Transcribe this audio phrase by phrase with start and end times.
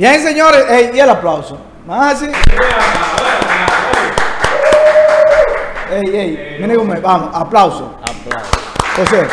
[0.00, 1.58] Bien, señores, y el aplauso.
[1.86, 2.30] Más así.
[5.90, 7.02] Ey, ey, miren cómo es.
[7.02, 7.96] Vamos, aplauso.
[8.00, 8.60] Aplausos.
[8.96, 9.26] José.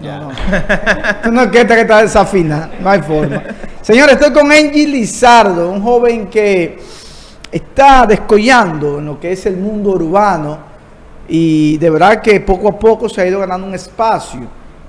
[0.00, 0.18] Ya.
[0.18, 0.30] No, no.
[0.30, 3.42] Esto no es que esta que está desafina, no hay forma.
[3.82, 6.78] Señores, estoy con Angie Lizardo, un joven que
[7.50, 10.58] está descollando en lo que es el mundo urbano
[11.28, 14.42] y de verdad que poco a poco se ha ido ganando un espacio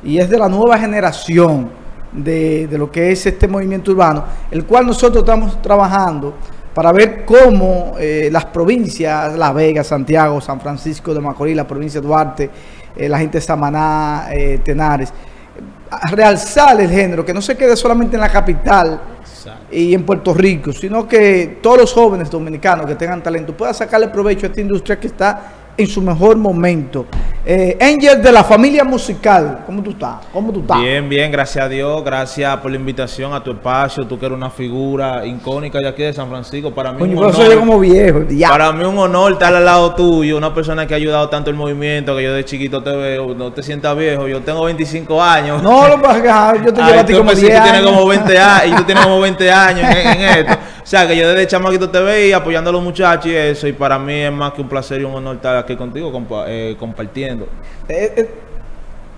[0.03, 1.71] y es de la nueva generación
[2.11, 6.35] de, de lo que es este movimiento urbano, el cual nosotros estamos trabajando
[6.73, 11.99] para ver cómo eh, las provincias, La Vega, Santiago, San Francisco de Macorís, la provincia
[11.99, 12.49] de Duarte,
[12.95, 15.13] eh, la gente de Samaná, eh, Tenares,
[16.11, 19.75] realzar el género, que no se quede solamente en la capital Exacto.
[19.75, 24.07] y en Puerto Rico, sino que todos los jóvenes dominicanos que tengan talento puedan sacarle
[24.07, 27.05] provecho a esta industria que está en su mejor momento.
[27.43, 30.17] Eh, Angel de la familia musical, ¿cómo tú estás?
[30.31, 30.79] ¿Cómo tú estás?
[30.79, 34.37] Bien, bien, gracias a Dios, gracias por la invitación a tu espacio, tú que eres
[34.37, 38.25] una figura icónica de aquí de San Francisco, para mí Coño, un honor, como viejo,
[38.29, 38.49] ya.
[38.49, 41.55] para mí un honor estar al lado tuyo, una persona que ha ayudado tanto el
[41.55, 45.63] movimiento, que yo de chiquito te veo, no te sientas viejo, yo tengo 25 años.
[45.63, 46.19] No, lo que pasa
[46.51, 47.91] ajá, yo te llevo a ti como empecé- 10 tú tienes años.
[47.91, 50.53] como 20 años y tú tienes como 20 años en, en esto.
[50.91, 53.65] O sea, que yo desde chamaquito te veía apoyando a los muchachos y eso.
[53.65, 56.43] Y para mí es más que un placer y un honor estar aquí contigo compa-
[56.49, 57.45] eh, compartiendo.
[57.87, 58.29] Eh, eh,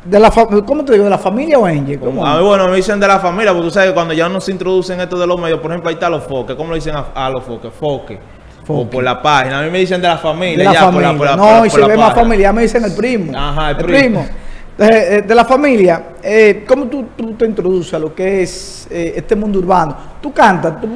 [0.05, 1.05] de la ¿Cómo te digo?
[1.05, 1.99] ¿De la familia o Angel?
[1.99, 2.23] ¿Cómo?
[2.23, 4.39] A mí, bueno, me dicen de la familia, porque tú sabes que cuando ya no
[4.39, 6.55] se introducen esto de los medios, por ejemplo, ahí está los foques.
[6.55, 7.71] ¿Cómo le dicen a, a los foques?
[7.73, 8.19] Foque.
[8.67, 9.61] O por la página.
[9.61, 10.59] A mí me dicen de la familia.
[10.59, 11.17] de la ya, por familia.
[11.17, 13.35] por no, por y se la ve más familiar, me dicen el primo.
[13.35, 14.27] Ajá, el primo.
[14.75, 18.87] Eh, eh, de la familia, eh, ¿cómo tú, tú te introduces a lo que es
[18.89, 19.95] eh, este mundo urbano?
[20.19, 20.87] Tú cantas, tú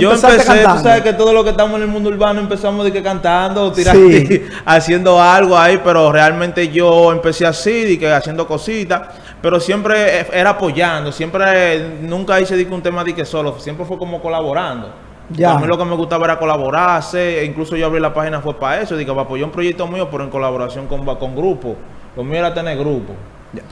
[0.00, 0.82] Yo empezaste empecé, cantando.
[0.82, 3.72] tú sabes que todos los que estamos en el mundo urbano empezamos de que cantando,
[3.74, 4.42] tirar, Sí.
[4.64, 9.02] haciendo algo ahí, pero realmente yo empecé así, de que haciendo cositas,
[9.42, 13.84] pero siempre era apoyando, siempre nunca hice de que un tema de que solo, siempre
[13.84, 14.90] fue como colaborando.
[15.30, 15.52] Ya.
[15.52, 18.40] A mí lo que me gustaba era colaborar, hacer, e incluso yo abrí la página
[18.40, 21.34] fue para eso, de que para apoyar un proyecto mío, pero en colaboración con, con
[21.34, 21.76] grupos.
[22.14, 23.16] Lo mío era tener grupos.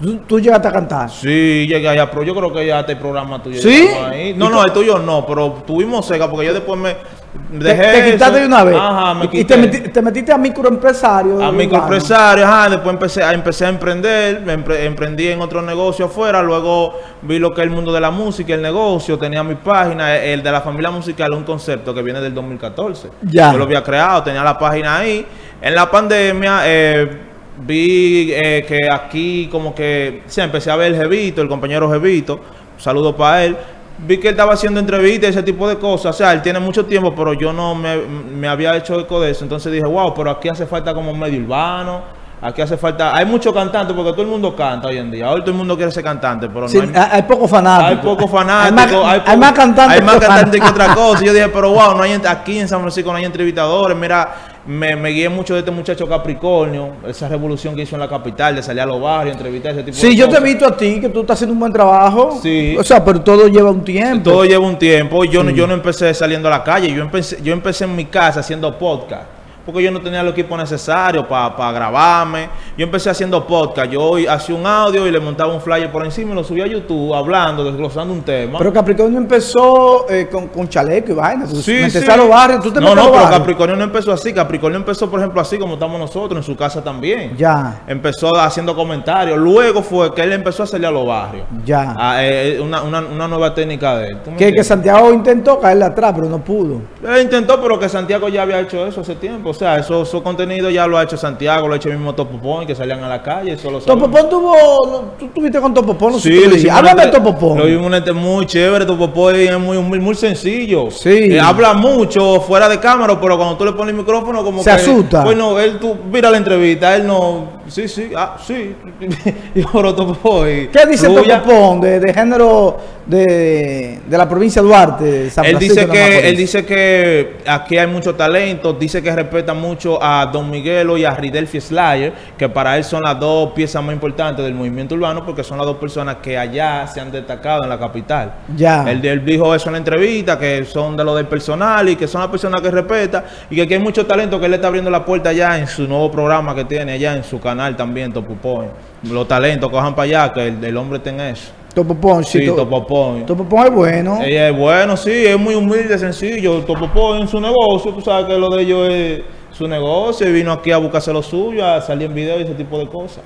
[0.00, 1.10] ¿Tú, tú llegaste a cantar.
[1.10, 3.60] Sí, llegué allá, pero yo creo que ya este programa tuyo.
[3.60, 3.88] ¿Sí?
[4.04, 4.34] ahí.
[4.34, 7.82] No, no, el tuyo no, pero tuvimos cerca porque yo después me Te, dejé.
[8.03, 8.41] te quitaste eso.
[8.41, 8.76] de una vez.
[8.78, 9.54] Ajá, me y quité.
[9.54, 11.42] te, meti- te metiste a microempresario.
[11.42, 16.06] a microempresario, ajá, después empecé a, empecé a emprender, me empre- emprendí en otro negocio
[16.06, 19.54] afuera, luego vi lo que es el mundo de la música, el negocio, tenía mi
[19.54, 23.09] página, el de la familia musical, un concepto que viene del 2014.
[23.22, 23.53] Ya.
[23.53, 25.25] Yo lo había creado, tenía la página ahí.
[25.60, 27.21] En la pandemia eh,
[27.59, 32.35] vi eh, que aquí como que, sí, empecé a ver el Jevito, el compañero Jevito,
[32.35, 33.57] un saludo para él.
[33.99, 36.15] Vi que él estaba haciendo entrevistas y ese tipo de cosas.
[36.15, 39.31] O sea, él tiene mucho tiempo, pero yo no me, me había hecho eco de
[39.31, 39.45] eso.
[39.45, 42.23] Entonces dije, wow, pero aquí hace falta como medio urbano.
[42.45, 43.17] Aquí hace falta...
[43.17, 45.31] Hay muchos cantantes, porque todo el mundo canta hoy en día.
[45.31, 47.09] Hoy todo el mundo quiere ser cantante, pero Sí, no hay...
[47.13, 47.91] hay, pocos fanáticos.
[47.91, 50.01] Hay pocos fanáticos, Hay más, hay, hay más cantantes.
[50.01, 51.23] hay más que cantantes que otra cosa.
[51.23, 53.97] Y Yo dije, pero wow, no hay aquí en San Francisco no hay entrevistadores.
[53.97, 54.34] Mira,
[54.67, 58.55] me, me guié mucho de este muchacho Capricornio, esa revolución que hizo en la capital,
[58.55, 60.77] de salir a los barrios, entrevistar ese tipo de Sí, yo te he visto a
[60.77, 62.39] ti que tú estás haciendo un buen trabajo.
[62.43, 62.77] Sí.
[62.78, 64.31] O sea, pero todo lleva un tiempo.
[64.31, 65.25] Todo lleva un tiempo.
[65.25, 66.93] Yo, no, yo no empecé saliendo a la calle.
[66.93, 69.41] Yo empecé, yo empecé en mi casa haciendo podcast.
[69.65, 72.49] Porque yo no tenía el equipo necesario para grabarme.
[72.77, 73.91] Yo empecé haciendo podcast.
[73.91, 76.67] Yo hacía un audio y le montaba un flyer por encima y lo subía a
[76.67, 78.59] YouTube hablando, desglosando un tema.
[78.59, 81.47] Pero Capricornio empezó eh, con, con chaleco y vaina.
[81.47, 82.11] Tú Sí, sí.
[82.11, 82.62] a los barrios.
[82.62, 83.31] Tú te no, no, pero.
[83.31, 84.33] Capricornio no empezó así.
[84.33, 87.37] Capricornio empezó, por ejemplo, así como estamos nosotros, en su casa también.
[87.37, 89.39] Ya, Empezó haciendo comentarios.
[89.39, 91.47] Luego fue que él empezó a salir a los barrios.
[91.65, 91.95] ya.
[91.97, 94.19] Ah, eh, una, una, una nueva técnica de él.
[94.25, 94.65] ¿Tú me que, que?
[94.65, 96.81] Santiago intentó caerle atrás, pero no pudo.
[97.06, 99.52] Él intentó, pero que Santiago ya había hecho eso hace tiempo.
[99.53, 102.15] O sea, eso, eso contenido ya lo ha hecho Santiago, lo ha hecho el mismo
[102.15, 103.53] Topopón, que salían a la calle.
[103.53, 103.78] Eso lo.
[103.78, 105.04] Topopón tuvo.
[105.19, 106.15] ¿Tú estuviste con Topopón?
[106.15, 107.59] Sí, Sí, le hicimos Háblame de Topopón.
[107.59, 110.91] Lo vimos entre- muy chévere, Topopón es muy, muy, muy sencillo.
[110.91, 111.10] Sí.
[111.33, 114.71] Eh, habla mucho fuera de cámara, pero cuando tú le pones el micrófono, como Se
[114.71, 114.77] que.
[114.77, 115.22] asusta.
[115.25, 117.61] Bueno, él, tú mira la entrevista, él no.
[117.72, 118.74] Sí, sí, ah, sí.
[119.54, 120.47] y ahora Topopón.
[120.47, 121.07] y ¿Qué dice.
[121.07, 122.77] Topopón de, de género
[123.07, 127.86] de, de la provincia de Duarte, San Él dice que él dice que aquí hay
[127.86, 132.77] mucho talento, dice que respeta mucho a Don Miguelo y a Ridelfi Slayer, que para
[132.77, 136.16] él son las dos piezas más importantes del movimiento urbano, porque son las dos personas
[136.16, 138.34] que allá se han destacado en la capital.
[138.54, 138.84] Ya.
[138.91, 142.07] Él, él dijo eso en la entrevista, que son de lo del personal y que
[142.07, 144.69] son las personas que respeta y que aquí hay mucho talento que él le está
[144.69, 148.12] abriendo la puerta allá en su nuevo programa que tiene allá en su canal también,
[148.12, 148.66] Topupón.
[149.03, 151.50] Los talentos cojan para allá, que el, el hombre tenga eso.
[151.74, 152.41] Topopón, sí.
[152.41, 153.24] Sí, to- Topopón.
[153.26, 154.18] Topopón es bueno.
[154.22, 156.60] Ella es bueno, sí, es muy humilde, sencillo.
[156.64, 159.20] Topopón en su negocio, tú sabes que lo de ellos es
[159.53, 162.54] su negocio y vino aquí a buscarse lo suyo, a salir en video y ese
[162.54, 163.20] tipo de cosas.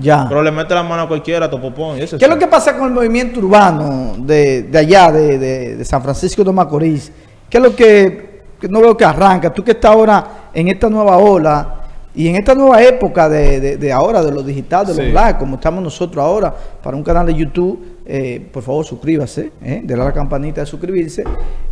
[0.00, 0.26] Ya.
[0.28, 1.96] Pero le mete la mano a cualquiera, Topopón.
[1.96, 5.84] ¿Qué es lo que pasa con el movimiento urbano de, de allá, de, de- de
[5.84, 7.12] San Francisco de Macorís?
[7.48, 9.52] ¿Qué es lo que, que no veo que arranca?
[9.54, 11.83] Tú que estás ahora en esta nueva ola
[12.14, 15.02] y en esta nueva época de, de- de ahora, de lo digital, de Sí.
[15.02, 19.50] lo online, como estamos nosotros ahora, para un canal de YouTube, eh, por favor suscríbase,
[19.62, 21.24] eh, a la campanita de suscribirse,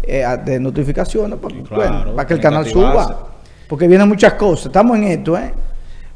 [0.02, 3.12] eh, de notificaciones, para, bueno, que el canal activarse.
[3.12, 3.26] suba.
[3.68, 5.52] Porque vienen muchas cosas, estamos en esto, ¿eh?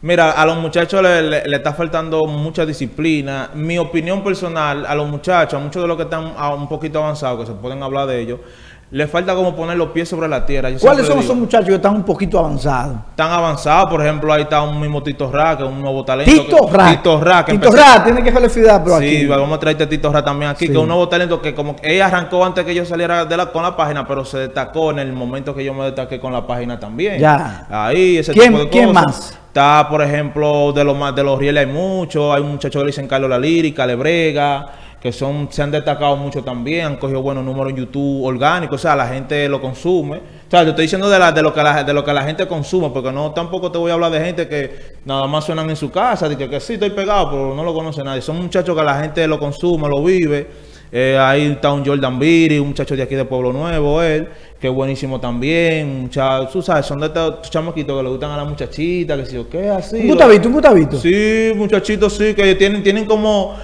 [0.03, 3.51] Mira, a los muchachos le, le- le está faltando mucha disciplina.
[3.55, 7.41] Mi opinión personal, a los muchachos, a muchos de los que están un poquito avanzados,
[7.41, 8.41] que se pueden hablar de ellos,
[8.89, 10.71] le falta como poner los pies sobre la tierra.
[10.71, 12.97] Yo ¿Cuáles son digo, esos muchachos que están un poquito avanzados?
[13.17, 16.31] Tan avanzados, por ejemplo, ahí está un mismo Tito Ra, que es un nuevo talento.
[16.31, 16.91] Tito Ra.
[16.91, 19.27] Tito Ra, que Tito Ra, tiene que felicidad, pero Sí, aquí.
[19.27, 20.71] vamos a traerte a Tito Ra también aquí, Sí.
[20.71, 23.37] que es un nuevo talento que como que ella arrancó antes que yo saliera de
[23.37, 26.33] la, con la página, pero se destacó en el momento que yo me destaqué con
[26.33, 27.19] la página también.
[27.19, 27.67] Ya.
[27.69, 29.05] Ahí, ese ¿Quién- tipo de quién cosas.
[29.07, 29.39] más?
[29.49, 32.85] Está, por ejemplo, de los más de los rieles hay muchos, hay un muchacho que
[32.85, 34.67] le dicen Carlos La Lírica, Lebrega,
[35.01, 38.83] que son, se han destacado mucho también, han cogido buenos números en YouTube orgánicos, o
[38.83, 40.17] sea, la gente lo consume.
[40.17, 42.23] O sea, te estoy diciendo de, la, de, lo que la, de lo que la
[42.23, 45.69] gente consume, porque no tampoco te voy a hablar de gente que nada más suenan
[45.69, 48.23] en su casa, de que, que sí estoy pegado, pero no lo conoce nadie.
[48.23, 50.47] Son muchachos que la gente lo consume, lo vive.
[50.93, 54.29] Eh, ahí está un Jordan Biri, un muchacho de aquí de Pueblo Nuevo, él,
[54.61, 56.03] que es buenísimo también.
[56.03, 59.37] Mucha, tú sabes, son de estos chamaquitos que le gustan a la muchachita, que si
[59.37, 59.97] o qué, así.
[59.97, 60.99] Un gustavito, un gustavito.
[60.99, 63.57] Sí, muchachitos, sí, que tienen, tienen como,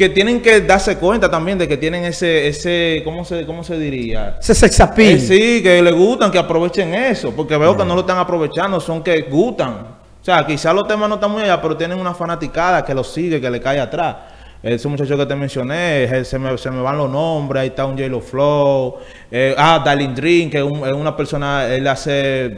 [0.00, 3.78] que tienen que darse cuenta también de que tienen ese, ese, ¿cómo se, cómo se
[3.78, 4.38] diría?
[4.40, 5.18] Ese sex appeal.
[5.18, 8.80] Eh, sí, que les gustan, que aprovechen eso, porque veo que no lo están aprovechando,
[8.80, 9.72] son que gustan.
[9.72, 13.12] O sea, quizás los temas no están muy allá, pero tienen una fanaticada que los
[13.12, 14.16] sigue, que le cae atrás.
[14.62, 17.86] Esos muchachos que te mencioné, eh, se me, se me van los nombres, ahí está
[17.86, 18.96] un J-Lo Flow,
[19.30, 22.10] eh, ah, Darling Dream, que es, un- es una persona, él hace,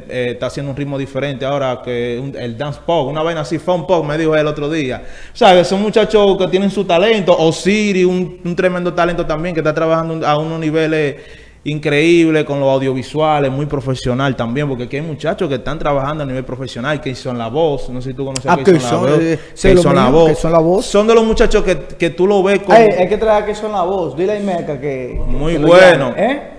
[0.08, 3.86] eh, está haciendo un ritmo diferente ahora que el dance pop, una vaina así, fun
[3.86, 5.00] pop, me dijo él el otro día.
[5.32, 9.60] O sea, son muchachos que tienen su talento, Osiris, un, un tremendo talento también, que
[9.60, 11.16] está trabajando a unos niveles
[11.64, 16.26] increíbles con los audiovisuales, muy profesional también, porque aquí hay muchachos que están trabajando a
[16.26, 19.04] nivel profesional, que son la voz, no sé si tú conoces Ah, que Keison son,
[19.04, 20.28] la voz, eh, que son la voz.
[20.30, 20.86] que son la voz.
[20.86, 23.54] Son de los muchachos que, que tú lo ves como Ay, hay que traer que
[23.54, 24.16] son la voz.
[24.16, 25.20] Dile a Imeca que.
[25.26, 26.14] Muy bueno.
[26.16, 26.51] ¿Eh?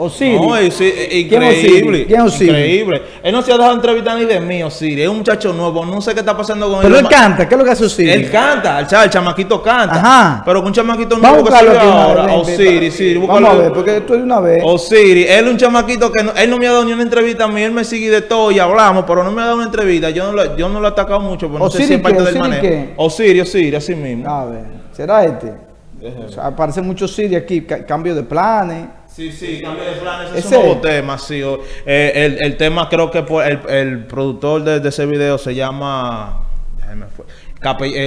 [0.00, 0.40] Osiris.
[0.40, 2.06] No, es, es- es ¿Quién es increíble.
[2.06, 2.40] ¿Quién es?
[2.40, 3.02] Increíble.
[3.22, 5.04] Él no se ha dejado entrevistar ni de mí, Osiris.
[5.04, 5.84] Es un muchacho nuevo.
[5.84, 7.04] No sé qué está pasando con Pero él.
[7.04, 7.48] él canta.
[7.48, 8.12] ¿Qué es lo que hace Osiris?
[8.14, 9.94] Él canta, el, el chamaquito canta.
[9.96, 10.42] Ajá.
[10.44, 12.34] Pero con un chamaquito Vamos a nuevo que una ahora.
[12.34, 13.14] Osiris, sí.
[13.16, 14.62] Vamos a ver, porque esto de una vez.
[14.64, 17.44] Osiris, él es un chamaquito que no- él no me ha dado ni una entrevista
[17.44, 19.66] a mí, él me sigue de todo y hablamos, pero no me ha dado una
[19.66, 20.10] entrevista.
[20.10, 22.00] Yo no lo, yo no lo he atacado mucho, pero no sé ¿Osiris si es
[22.00, 22.62] parte del ¿Osiris manejo.
[22.62, 22.94] qué?
[22.96, 24.28] Osiris, Osiris, así mismo.
[24.30, 25.52] A ver, ¿será este?
[26.26, 28.86] O sea, aparece mucho Siri aquí, ca- cambio de planes.
[29.20, 31.42] Sí, sí, cambio de planes, es Ese- un nuevo tema, sí.
[31.84, 35.54] eh, el, el tema creo que por- el, el productor de, de ese video se
[35.54, 36.44] llama...
[36.80, 37.26] ya se me fue.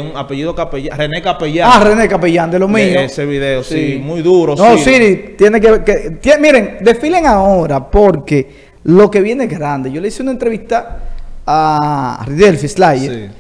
[0.02, 1.70] Un apellido Capellán, René Capellán.
[1.72, 3.00] Ah, René Capellán, de lo De mío.
[3.00, 4.56] Ese video, sí, muy duro.
[4.56, 4.86] No, sí.
[4.86, 5.84] Siri, tiene que,
[6.20, 8.48] que- miren, desfilen ahora porque
[8.86, 9.92] lo que viene es grande.
[9.92, 10.98] Yo le hice una entrevista
[11.46, 13.36] a Ridelfi Slayer Sí.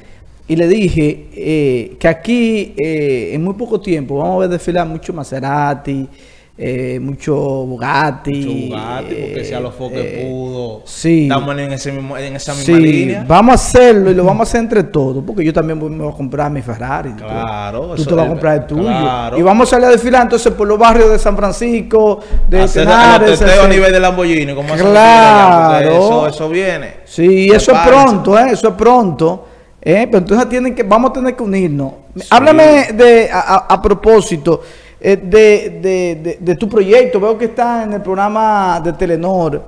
[0.50, 4.86] y le dije eh, que aquí eh, en muy poco tiempo vamos a ver desfilar
[4.86, 6.08] mucho Maserati,
[6.55, 8.31] eh, mucho Bugatti.
[8.31, 10.81] Mucho Bugatti, porque eh, sea lo foque eh, pudo.
[10.86, 11.24] sí.
[11.24, 13.25] Estamos en, ese mismo, en esa misma Sí, línea.
[13.27, 16.03] vamos a hacerlo y lo vamos a hacer entre todos, porque yo también voy- me
[16.03, 17.13] voy a comprar mi Ferrari.
[17.13, 18.83] Claro, Tú eso te vas a comprar el tuyo.
[18.83, 19.38] claro.
[19.38, 22.83] Y vamos a salir a desfilar entonces por los barrios de San Francisco, de Hacer
[22.86, 25.86] Tenares, los a nivel de Lamborghini, como Claro.
[25.89, 26.93] los Eso, eso viene.
[27.05, 28.51] Sí, De eso es pronto, ¿eh?
[28.51, 29.48] Eso es pronto.
[29.81, 30.05] ¿eh?
[30.05, 31.91] Pero entonces tienen que, vamos a tener que unirnos.
[32.29, 34.65] Háblame de, a, a- a propósito, eh,
[35.03, 37.19] de, de- de- de tu proyecto.
[37.19, 39.63] Veo que está en el programa de Telenor,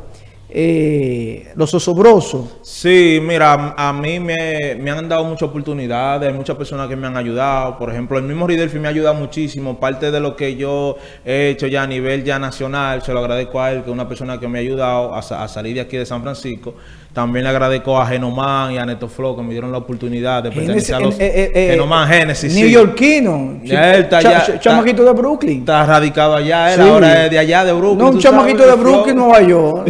[0.49, 2.57] eh, Los Osobrosos.
[2.61, 7.07] Sí, mira, a mí me, me han dado muchas oportunidades, hay muchas personas que me
[7.07, 7.77] han ayudado.
[7.77, 9.77] Por ejemplo, el mismo Ridelfi me ha ayudado muchísimo.
[9.79, 13.59] Parte de lo que yo he hecho ya a nivel ya nacional, se lo agradezco
[13.59, 16.05] a él, que es una persona que me ha ayudado a salir de aquí de
[16.05, 16.75] San Francisco.
[17.15, 20.51] También le agradezco a Genomán y a Neto Flow que me dieron la oportunidad de
[20.51, 21.15] pertenecer a los...
[21.17, 22.59] Eh, eh, eh, Genomán, Génesis, sí.
[22.61, 23.59] Neoyorquino.
[23.63, 25.59] Ya él está cha- allá, cha- está- chamaquito de Brooklyn.
[25.59, 26.89] Está radicado allá, él Sí.
[26.89, 27.97] ahora es de allá de Brooklyn.
[27.99, 28.75] No, un sabes, chamaquito de.
[28.75, 29.87] Brooklyn, Nueva York.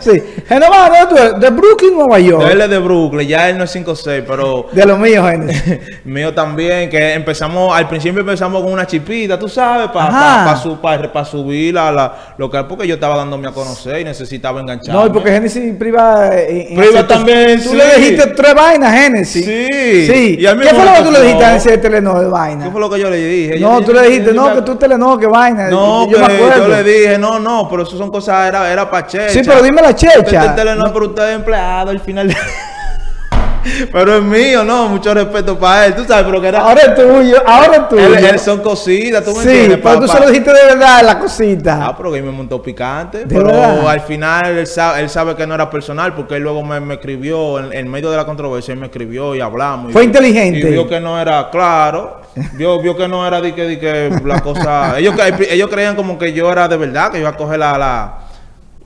[0.00, 0.22] Sí.
[0.46, 1.40] Genovano, ¿dónde tú eres?
[1.40, 2.46] ¿De Brooklyn, Nueva York?
[2.52, 5.78] Él es de Brooklyn, ya él no es 5'6, pero De los míos, Genesis.
[6.04, 10.08] mío también, que empezamos, al principio empezamos con una chipita, tú sabes, para
[10.50, 10.56] Ajá.
[10.58, 14.04] su, pa- pa subir la, la, lo que porque yo estaba dándome a conocer y
[14.04, 14.94] necesitaba enganchar.
[14.94, 16.28] No, y porque Genesis priva.
[16.34, 17.76] eh, en también, Tú sí.
[17.76, 19.44] le dijiste tres vainas, Genesis.
[19.44, 20.06] Sí.
[20.06, 20.36] Sí.
[20.38, 22.64] ¿Qué fue lo que tú le dijiste a ese Telenor de vaina?
[22.64, 23.58] ¿Qué fue lo que yo le dije?
[23.58, 25.68] Yo No, dije- tú le dijiste, yo no, que tú Telenor, que vaina.
[25.70, 26.68] No, yo, yo me acuerdo.
[26.68, 29.28] yo le dije, no, no, pero eso son cosas, era, era pa' checha.
[29.30, 30.18] Sí, pero dime la checha.
[30.20, 32.28] Usted es Telenor, pero usted es empleado al final.
[32.28, 32.36] de-
[33.92, 36.60] pero es mío, no, mucho respeto para él, tú sabes, pero que era.
[36.60, 38.06] Ahora es tuyo, ahora es tuyo.
[38.06, 39.80] él, él son cositas, tú me sí, entiendes.
[39.82, 41.86] pero tú se lo dijiste de verdad, la cosita.
[41.86, 43.18] Ah, pero que me montó picante.
[43.18, 43.88] ¿De pero verdad?
[43.88, 46.94] al final él sabe, él sabe que no era personal porque él luego me, me
[46.94, 49.92] escribió en, en medio de la controversia, él me escribió y hablamos.
[49.92, 50.58] Fue inteligente.
[50.58, 52.20] Y vio que no era claro.
[52.52, 54.98] Vio, vio que no era de que, de que la cosa.
[54.98, 55.14] Ellos,
[55.50, 57.78] ellos creían como que yo era de verdad, que iba a coger la.
[57.78, 58.18] la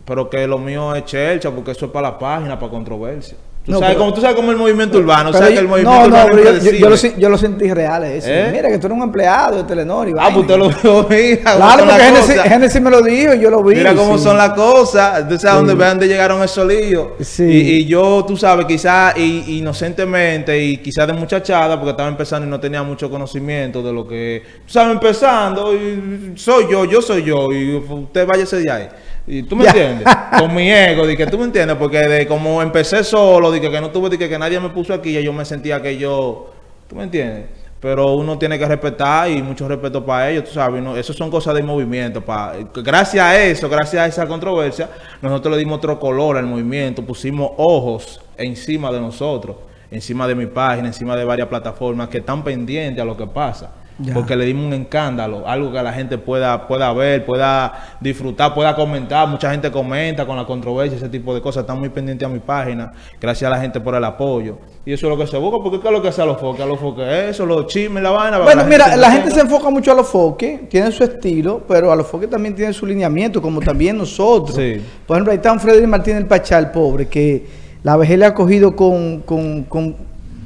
[0.04, 3.36] pero que lo mío es chelcha, porque eso es para la página, para controversia.
[3.62, 5.68] Tú, No, sabes, pero- cómo, tú sabes cómo el movimiento urbano, sabes yo- que el
[5.68, 8.26] movimiento no, no, urbano pero yo, yo- lo, yo lo sentí real eso.
[8.30, 8.48] ¿Eh?
[8.52, 11.56] Mira que tú eres un empleado de Telenor y Ah, pues usted lo vio, mira.
[11.56, 12.40] Claro, porque Genesis.
[12.42, 13.74] Genesis me lo dijo y yo lo vi.
[13.76, 14.24] Mira cómo sí.
[14.24, 15.28] son las cosas.
[15.28, 15.66] Tú sabes Sí.
[15.66, 17.08] dónde, dónde llegaron esos líos.
[17.20, 17.44] Sí.
[17.44, 22.50] Y, y yo, tú sabes, quizás inocentemente y quizás de muchachada, porque estaba empezando y
[22.50, 24.42] no tenía mucho conocimiento de lo que.
[24.66, 28.88] Tú sabes, empezando, y soy yo, yo soy yo, y usted váyase de ahí.
[29.26, 29.70] Y tú me Ya.
[29.70, 30.08] entiendes,
[30.38, 33.70] con mi ego, de que tú me entiendes, porque de como empecé solo, de que,
[33.70, 36.50] que no tuve, de que, que nadie me puso aquí, yo me sentía que yo,
[36.88, 37.46] tú me entiendes.
[37.80, 41.30] Pero uno tiene que respetar y mucho respeto para ellos, tú sabes, no, eso son
[41.30, 42.20] cosas de movimiento.
[42.22, 44.88] Pa, gracias a eso, gracias a esa controversia,
[45.22, 49.56] nosotros le dimos otro color al movimiento, pusimos ojos encima de nosotros,
[49.90, 53.70] encima de mi página, encima de varias plataformas que están pendientes a lo que pasa.
[54.02, 54.14] Ya.
[54.14, 58.74] Porque le dimos un escándalo, algo que la gente pueda, pueda ver, pueda disfrutar, pueda
[58.74, 59.28] comentar.
[59.28, 61.62] Mucha gente comenta con la controversia, ese tipo de cosas.
[61.62, 62.92] Están muy pendientes a mi página.
[63.20, 64.56] Gracias a la gente por el apoyo.
[64.86, 66.38] Y eso es lo que se busca, porque ¿qué es lo que hace a los
[66.40, 66.62] foques?
[66.62, 68.38] A los foques, eso, los chismes, la vaina.
[68.38, 71.96] Bueno, mira, la gente se enfoca mucho a los foques, tiene su estilo, pero a
[71.96, 74.56] los foques también tienen su lineamiento, como también nosotros.
[74.56, 74.80] Sí.
[75.06, 77.46] Por ejemplo, ahí está un Frederick Martínez Pachá, el pobre, que
[77.82, 79.94] la vejez le ha cogido con, con- con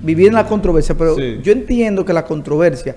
[0.03, 1.39] vivir en la controversia, pero Sí.
[1.43, 2.95] yo entiendo que la controversia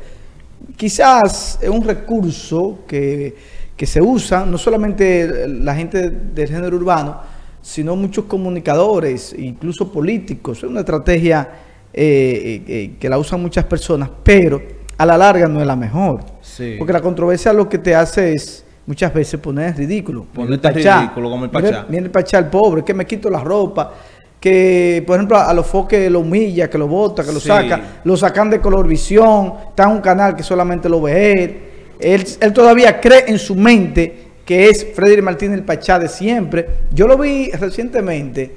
[0.75, 3.35] quizás es un recurso que,
[3.75, 7.19] que se usa, no solamente la gente del género urbano,
[7.61, 10.59] sino muchos comunicadores, incluso políticos.
[10.59, 11.49] Es una estrategia
[11.93, 14.61] eh, eh, eh, que la usan muchas personas, pero
[14.97, 16.21] a la larga no es la mejor.
[16.41, 16.75] Sí.
[16.77, 20.25] Porque la controversia lo que te hace es muchas veces poner ridículo.
[20.33, 21.85] Ponerte ridículo como el Mira- Pachá.
[21.89, 23.93] Mira el Pachá, el pobre, que me quito la ropa.
[24.39, 27.48] Que, por ejemplo, a los foques lo humilla, que lo bota, que lo Sí.
[27.48, 28.00] saca.
[28.03, 29.53] Lo sacan de Colorvisión.
[29.70, 31.58] Está en un canal que solamente lo ve él.
[32.00, 36.67] Él, él todavía cree en su mente que es Freddy Martínez el Pachá de siempre.
[36.94, 38.56] Yo lo vi recientemente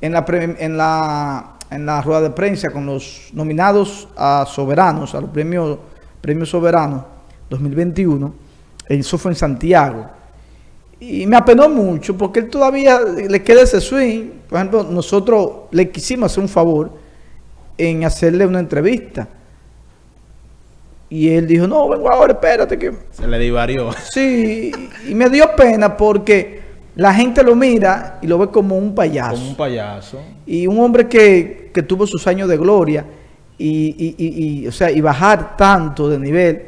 [0.00, 5.14] en la, pre- en la, en la rueda de prensa con los nominados a soberanos,
[5.16, 5.78] a los premios,
[6.20, 7.02] premios soberanos
[7.50, 8.34] 2021.
[8.88, 10.06] Eso fue en Santiago.
[11.00, 14.28] Y me apenó mucho porque él todavía le queda ese swing.
[14.52, 16.90] Por ejemplo, nosotros le quisimos hacer un favor
[17.78, 19.26] en hacerle una entrevista.
[21.08, 22.92] Y él dijo, no, vengo ahora, espérate que...
[23.12, 23.90] Se le divarió.
[24.12, 24.70] Sí,
[25.08, 26.60] y me dio pena porque
[26.96, 29.36] la gente lo mira y lo ve como un payaso.
[29.36, 30.20] Como un payaso.
[30.46, 33.04] Y un hombre que, que tuvo sus años de gloria
[33.56, 36.62] y, y- y- y, o sea, y bajar tanto de nivel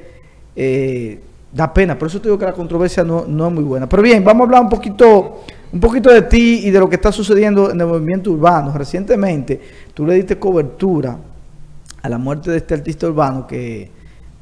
[0.56, 1.20] eh,
[1.54, 1.96] da pena.
[1.99, 3.88] Por eso te digo que la controversia no, no es muy buena.
[3.88, 5.42] Pero bien, vamos a hablar un poquito,
[5.73, 8.73] un poquito de ti y de lo que está sucediendo en el movimiento urbano.
[8.76, 9.61] Recientemente
[9.94, 11.16] tú le diste cobertura
[12.02, 13.88] a la muerte de este artista urbano que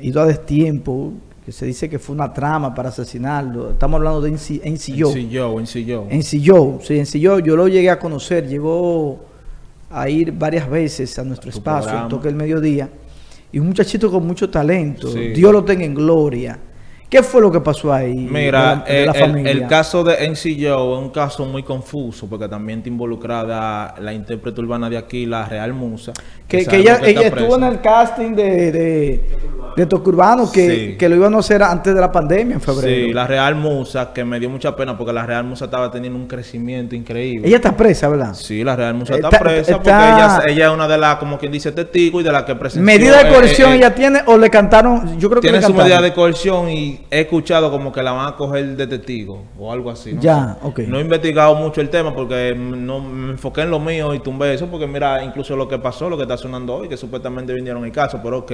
[0.01, 1.13] ido a destiempo,
[1.45, 3.73] que se dice que fue una trama para asesinarlo.
[3.73, 5.13] Estamos hablando de NC En NCO.
[5.13, 6.07] Sillo, en Sillo.
[6.09, 9.21] En Silló, sí, yo lo llegué a conocer, llegó
[9.91, 12.05] a ir varias veces a nuestro espacio, programa.
[12.05, 12.89] el toque del mediodía,
[13.53, 15.29] y un muchachito con mucho talento, Sí.
[15.29, 16.59] Dios lo tenga en gloria.
[17.13, 18.15] ¿Qué fue lo que pasó ahí?
[18.15, 22.27] Mira, de la, de la eh, el, caso de NCO es un caso muy confuso
[22.27, 26.15] porque también está involucrada la intérprete urbana de aquí, la Real Musa.
[26.49, 29.29] que, ella, estuvo en el casting de, de,
[29.77, 30.97] de Toque Urbano, que, Sí.
[30.99, 33.07] que lo iban a hacer antes de la pandemia, en febrero.
[33.09, 36.19] Sí, la Real Musa, que me dio mucha pena porque la Real Musa estaba teniendo
[36.19, 37.47] un crecimiento increíble.
[37.49, 38.35] Ella está presa, ¿verdad?
[38.35, 41.17] Sí, la Real Musa está, Está- presa porque está- ella, ella es una de las,
[41.17, 42.85] como quien dice, testigos y de las que presentó.
[42.85, 45.19] ¿Medida de coerción ella tiene o le cantaron?
[45.19, 48.13] Yo creo que Tiene le su medida de coerción y he escuchado como que la
[48.13, 50.13] van a coger de testigo o algo así.
[50.13, 50.81] No Ya, ok.
[50.81, 54.55] No he investigado mucho el tema porque no me enfoqué en lo mío y tumbé
[54.55, 57.85] eso porque mira, incluso lo que pasó, lo que está sonando hoy, que supuestamente vinieron
[57.85, 58.53] el caso, pero ok.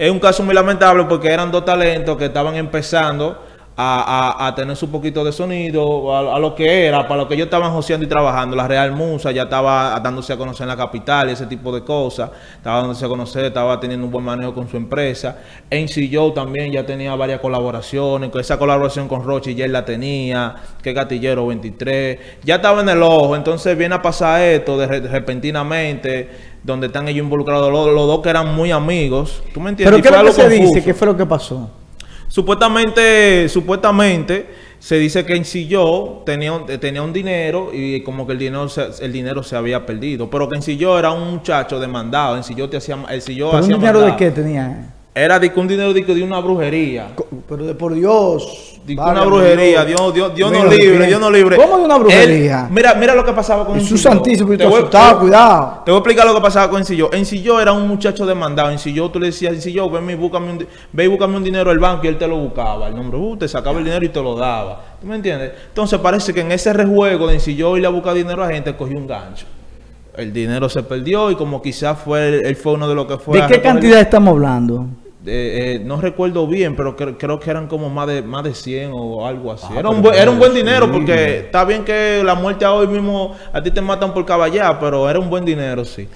[0.00, 3.38] Es un caso muy lamentable porque eran dos talentos que estaban empezando
[3.82, 7.44] a, a, tener su poquito de sonido, a, lo que era, para lo que yo
[7.44, 8.54] estaban joseando y trabajando.
[8.54, 11.82] La Real Musa ya estaba dándose a conocer en la capital y ese tipo de
[11.82, 12.30] cosas.
[12.56, 15.38] Estaba dándose a conocer, estaba teniendo un buen manejo con su empresa.
[15.70, 18.30] En yo también ya tenía varias colaboraciones.
[18.34, 20.56] Esa colaboración con Rochi ya él la tenía.
[20.82, 22.18] Que Gatillero 23.
[22.44, 23.34] Ya estaba en el ojo.
[23.34, 28.54] Entonces viene a pasar esto de, repentinamente donde están ellos involucrados, los, dos que eran
[28.54, 29.42] muy amigos.
[29.54, 30.02] ¿Tú me entiendes?
[30.02, 30.84] ¿Pero qué es lo que se dice?
[30.84, 31.70] ¿Qué fue lo que pasó?
[32.30, 34.46] Supuestamente, supuestamente
[34.78, 38.86] se dice que en yo tenía, tenía un dinero y como que el dinero se,
[39.04, 40.30] el dinero se había perdido.
[40.30, 42.36] Pero que en yo era un muchacho demandado.
[42.36, 44.94] En yo te hacía, el ¿Pero un dinero de qué tenía?
[45.12, 47.08] Era de un dinero de, de una brujería.
[47.48, 48.79] Pero de por Dios.
[48.96, 49.84] Una brujería.
[49.84, 51.56] Dios, Dios, Dios, no libre, Dios no libre.
[51.56, 52.68] ¿Cómo de una brujería?
[52.70, 55.82] mira, mira lo que pasaba con Jesús Santísimo, te voy, cuidado.
[55.84, 57.12] Te voy a explicar lo que pasaba con Encillo.
[57.12, 58.70] Encillo era un muchacho demandado.
[58.70, 61.78] Encillo, tú le decías, Encillo, ven y búscame un, ve y búscame un dinero al
[61.78, 62.88] banco y él te lo buscaba.
[62.88, 64.80] El nombre, uh, te sacaba el dinero y te lo daba.
[65.00, 65.52] ¿Tú me entiendes?
[65.68, 68.96] Entonces parece que en ese rejuego de Encillo y le busca dinero a gente, cogió
[68.96, 69.46] un gancho
[70.16, 73.40] el dinero se perdió y como quizás fue él fue uno de los que fue
[73.40, 74.86] ¿De qué cantidad estamos hablando?
[75.26, 79.26] Eh, no recuerdo bien, pero creo que eran como más de más de 100 o
[79.26, 79.66] algo así.
[79.68, 83.36] Ah, era, un, era un buen dinero porque está bien que la muerte hoy mismo
[83.52, 86.08] a ti te matan por caballar, pero era un buen dinero, sí.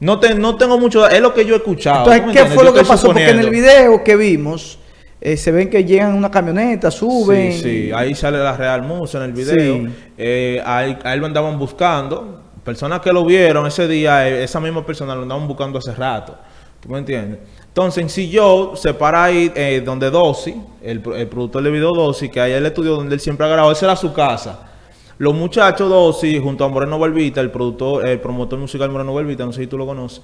[0.00, 2.12] No, te, no tengo mucho, es lo que yo he escuchado.
[2.12, 3.08] Entonces, ¿qué fue lo que pasó?
[3.08, 4.78] Porque en el video que vimos,
[5.20, 7.52] eh, se ven que llegan una camioneta, suben.
[7.52, 9.90] Sí, sí, ahí sale la Real Musa en el video.
[10.16, 12.42] Eh, a, él, lo andaban buscando.
[12.62, 16.36] Personas que lo vieron ese día, esa misma persona lo andaban buscando hace rato.
[16.80, 17.38] ¿Tú me entiendes?
[17.76, 22.40] Entonces, si yo se para ahí eh, donde Dossi, el, productor de video Dossi, que
[22.40, 24.60] hay el estudio donde él siempre ha grabado, esa era su casa.
[25.18, 29.52] Los muchachos Dossi, junto a Moreno Balbita, el productor, el promotor musical Moreno Balbita, no
[29.52, 30.22] sé si tú lo conoces,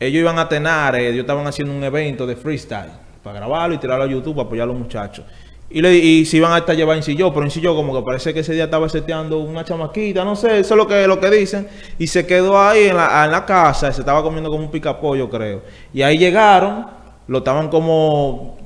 [0.00, 2.92] ellos iban a tener, ellos estaban haciendo un evento de freestyle
[3.22, 5.26] para grabarlo y tirarlo a YouTube para apoyar a los muchachos.
[5.74, 8.02] Y, le, y se iban a estar llevar en silló, pero en silló como que
[8.02, 11.20] parece que ese día estaba seteando una chamaquita, no sé, eso es lo que, lo
[11.20, 11.66] que dicen.
[11.98, 15.28] Y se quedó ahí en la, en la casa, se estaba comiendo como un picapollo,
[15.28, 15.62] creo.
[15.92, 16.86] Y ahí llegaron,
[17.26, 18.56] lo estaban como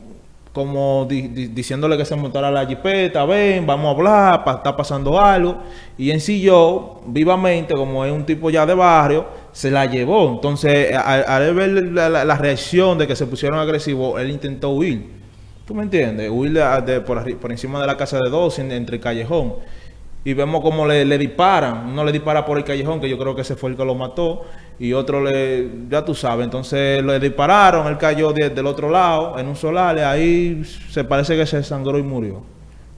[0.53, 5.59] como diciéndole que se montara la jipeta, ven, vamos a hablar, está pasando algo.
[5.97, 10.33] Y en sí yo, vivamente, como es un tipo ya de barrio, se la llevó.
[10.33, 15.17] Entonces, al, ver la, reacción de que se pusieron agresivos, él intentó huir.
[15.68, 16.31] ¿Tú me entiendes?
[16.31, 19.57] Huir de, por, encima de la casa de dos, entre el callejón.
[20.24, 21.90] Y vemos como le, le, disparan.
[21.90, 23.94] Uno le dispara por el callejón, que yo creo que ese fue el que lo
[23.94, 24.46] mató.
[24.78, 29.46] Y otro le, ya tú sabes, entonces le dispararon, él cayó del otro lado, en
[29.46, 32.44] un solar, y ahí se parece que se sangró y murió.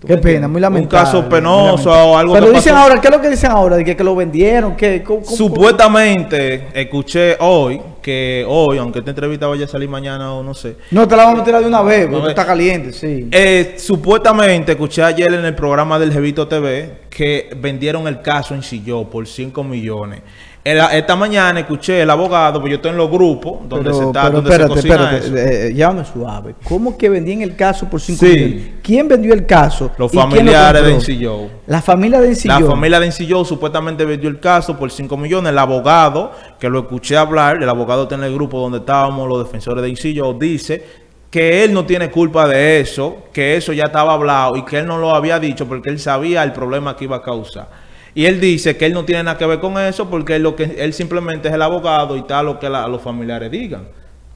[0.06, 0.98] Qué pena, muy lamentable.
[0.98, 3.76] Un caso penoso o algo Pero dicen ahora, ¿qué es lo que dicen ahora?
[3.76, 9.68] De que, lo vendieron, que Supuestamente, escuché hoy, que hoy, aunque esta entrevista vaya a
[9.68, 10.76] salir mañana o no sé.
[10.90, 13.28] No, te la vamos a tirar de una vez, porque está caliente, sí.
[13.30, 18.62] Eh, supuestamente, escuché ayer en el programa del Jevito TV que vendieron el caso en
[18.62, 20.22] Silló por 5 millones
[20.62, 24.50] esta mañana escuché el abogado, pues yo estoy en los grupos donde se está, donde
[24.50, 26.54] espérate, se cocina espérate, eh, llámame suave.
[26.64, 28.68] ¿Cómo que vendían el caso por 5 millones?
[28.82, 29.90] ¿Quién vendió el caso?
[29.96, 31.48] Los familiares de Encillo.
[31.66, 32.60] La familia de Encillo.
[32.60, 35.50] La familia de Encillo supuestamente vendió el caso por 5 millones.
[35.50, 39.42] El abogado, que lo escuché hablar, el abogado está en el grupo donde estábamos los
[39.44, 40.84] defensores de Encillo, dice
[41.30, 44.86] que él no tiene culpa de eso, que eso ya estaba hablado y que él
[44.86, 47.68] no lo había dicho porque él sabía el problema que iba a causar.
[48.14, 50.56] Y él dice que él no tiene nada que ver con eso porque él, lo
[50.56, 53.86] que, él simplemente es el abogado y tal lo que los familiares digan.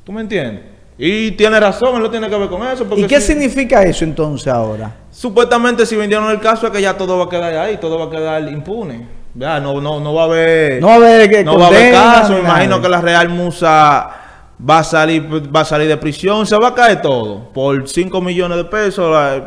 [0.05, 0.63] ¿Tú me entiendes?
[0.97, 2.87] Y tiene razón, él no tiene que ver con eso.
[2.97, 4.95] ¿Y qué significa eso entonces ahora?
[5.11, 8.05] Supuestamente si vendieron el caso es que ya todo va a quedar ahí, todo va
[8.07, 9.25] a quedar impune.
[9.35, 10.81] Ya, no, no, no va a haber...
[10.81, 12.35] No va a haber, que no va a haber caso.
[12.35, 14.11] Me imagino que la Real Musa
[14.71, 17.49] va a salir va a salir de prisión, se va a caer todo.
[17.53, 19.43] Por 5 millones de pesos...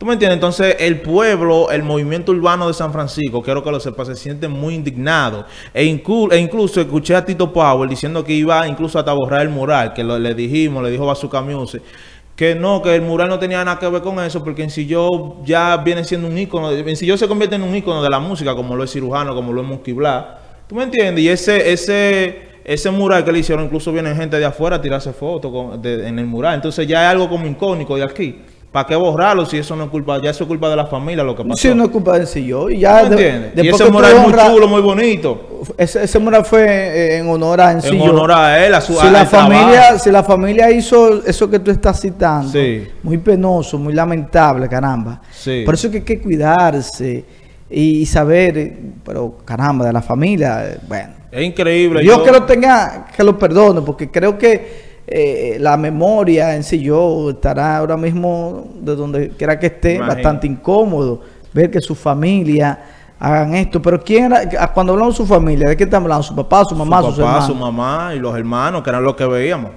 [0.00, 0.36] ¿Tú me entiendes?
[0.36, 4.48] Entonces, el pueblo, el movimiento urbano de San Francisco, quiero que lo sepa, se siente
[4.48, 5.44] muy indignado.
[5.74, 9.92] E, e, incluso escuché a Tito Power diciendo que iba incluso hasta borrar el mural,
[9.92, 11.82] que le dijimos, le dijo a su Music,
[12.34, 15.42] que no, que el mural no tenía nada que ver con eso, porque en yo
[15.44, 18.54] ya viene siendo un ícono, en yo se convierte en un ícono de la música,
[18.54, 19.94] como lo es Cirujano, como lo es Musky
[20.66, 21.22] ¿Tú me entiendes?
[21.22, 25.12] Y ese, ese, ese mural que le hicieron, incluso viene gente de afuera a tirarse
[25.12, 25.52] fotos
[25.84, 26.54] en el mural.
[26.54, 28.40] Entonces ya es algo como icónico de aquí.
[28.72, 30.20] ¿Para qué borrarlo si eso no es culpa?
[30.22, 31.56] Ya eso es culpa de la familia lo que pasó.
[31.56, 32.70] Sí, no es culpa de Encillo.
[32.70, 35.64] Y ya y ese mural es muy chulo, muy bonito.
[35.76, 38.04] Ese, ese mural fue eh, en honor a Encillo.
[38.04, 41.58] En honor a él, a su si la familia Si la familia hizo eso que
[41.58, 42.52] tú estás citando,
[43.02, 45.20] muy penoso, muy lamentable, caramba.
[45.64, 47.24] Por eso que hay que cuidarse
[47.68, 51.14] y, saber, pero caramba, de la familia, bueno.
[51.32, 52.02] Es increíble.
[52.02, 52.24] Dios yo...
[52.24, 57.30] que lo tenga, que lo perdone, porque creo que eh, la memoria en sí yo
[57.30, 61.20] estará ahora mismo de donde quiera que esté bastante incómodo
[61.52, 62.78] ver que su familia
[63.18, 63.82] hagan esto.
[63.82, 66.22] Pero quién era, cuando hablamos de su familia, ¿de qué estamos hablando?
[66.22, 67.46] ¿Su papá, su mamá, su papá, hermanos?
[67.46, 69.72] su mamá y los hermanos, que eran los que veíamos.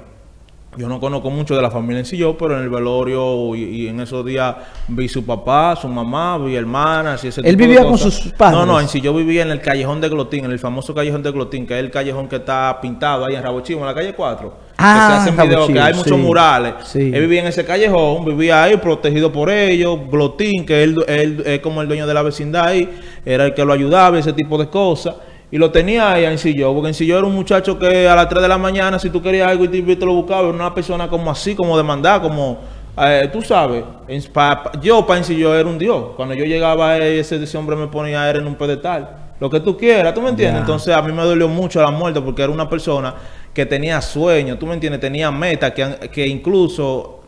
[0.78, 3.64] Yo no conozco mucho de la familia en sí yo, pero en el velorio y,
[3.64, 4.56] y en esos días
[4.88, 8.32] vi su papá, su mamá, vi hermanas y ese ¿Él tipo de vivía con sus
[8.34, 8.60] padres?
[8.60, 11.22] No, no, en sí yo vivía en el callejón de Glotín, en el famoso callejón
[11.24, 13.94] de Glotín, que es el callejón que está pintado ahí en Rabo Chivo, en la
[13.94, 14.74] calle 4.
[14.78, 16.74] Ah, que se hacen videos, que hay muchos sí, murales.
[16.84, 17.12] sí.
[17.14, 21.60] Él vivía en ese callejón, vivía ahí protegido por ellos, Glotín, que él, él es
[21.60, 22.90] como el dueño de la vecindad ahí,
[23.26, 25.16] era el que lo ayudaba, ese tipo de cosas.
[25.54, 28.28] Y lo tenía ahí en Sillo, porque en Sillo era un muchacho que a las
[28.28, 31.08] 3 de la mañana, si tú querías algo y te, lo buscaba, era una persona
[31.08, 32.58] como así, como demandada, como,
[32.98, 36.06] eh, tú sabes, en- pa- yo para en Sillo era un dios.
[36.16, 39.08] Cuando yo llegaba, ese, ese hombre me ponía era en un pedestal.
[39.40, 40.62] Lo que tú quieras, ¿tú me entiendes?
[40.62, 43.14] Entonces a mí me dolió mucho la muerte porque era una persona
[43.54, 45.02] que tenía sueños, ¿tú me entiendes?
[45.02, 47.20] Tenía metas, que, que incluso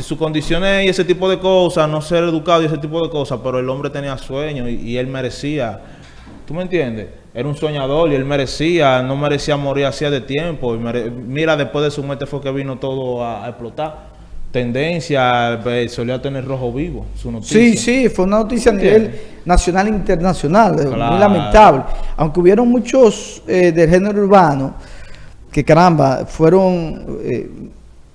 [0.00, 3.40] sus condiciones y ese tipo de cosas, no ser educado y ese tipo de cosas,
[3.42, 5.80] pero el hombre tenía sueños y, y él merecía,
[6.46, 7.08] ¿tú me entiendes?
[7.34, 10.74] Era un soñador y él merecía, no merecía morir hacía de tiempo.
[10.74, 14.12] Y mere- mira, después de su muerte fue que vino todo a, a explotar.
[14.50, 17.58] Tendencia, eh, solía tener rojo vivo, su noticia.
[17.58, 21.84] Sí, sí, fue una noticia a nivel nacional e internacional, eh, muy lamentable.
[22.18, 24.74] Aunque hubieron muchos eh, del género urbano
[25.50, 27.48] que caramba, fueron, eh,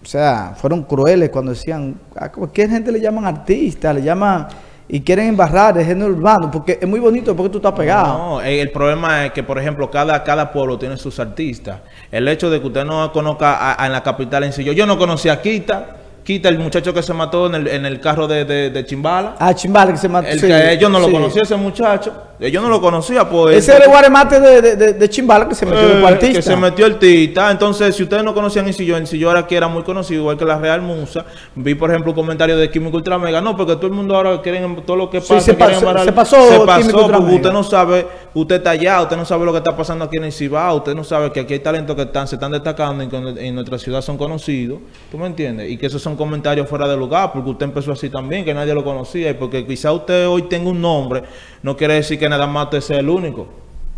[0.04, 4.48] o sea, fueron crueles cuando decían, a cualquier gente le llaman artista, le llaman
[4.90, 8.18] y quieren embarrar el género urbano, porque es muy bonito porque tú estás pegado.
[8.18, 11.80] No, eh, el problema es que, por ejemplo, cada, cada pueblo tiene sus artistas.
[12.12, 14.64] El hecho de que usted no conozca a- a- en la capital en sí.
[14.64, 15.98] Yo, yo no conocía a Kita.
[16.24, 19.36] Kita, el muchacho que se mató en el, en el carro de, de, de Chimbala.
[19.40, 20.28] Ah, Chimbala que se mató.
[20.28, 21.12] El sí, que yo no lo sí.
[21.12, 22.14] conocía ese muchacho.
[22.40, 23.58] Eh, Yo no lo conocía, pues.
[23.58, 26.36] Ese era el guaremate de, de, de- de Chimbala que se metió Eh, partista.
[26.36, 27.50] que se metió el Tita.
[27.50, 30.60] Entonces, si ustedes no conocían Isillo, Isillo ahora que era muy conocido, igual que la
[30.60, 31.26] Real Musa.
[31.56, 33.42] Vi, por ejemplo, un comentario de Químico Ultra Mega.
[33.42, 35.46] No, porque todo el mundo ahora quiere todo lo que Sí, pasa.
[35.46, 39.44] se pasó- se pasó Se porque usted no sabe, usted está allá, usted no sabe
[39.44, 41.96] lo que está pasando aquí en el Cibao, usted no sabe que aquí hay talentos
[41.96, 44.80] que están, se están destacando y que en, en nuestra ciudad son conocidos.
[45.10, 45.72] ¿Tú me entiendes?
[45.72, 48.76] Y que esos son comentarios fuera de lugar, porque usted empezó así también, que nadie
[48.76, 49.32] lo conocía.
[49.32, 51.24] Y porque quizá usted hoy tenga un nombre,
[51.64, 53.48] no quiere decir que nada más usted sea el único.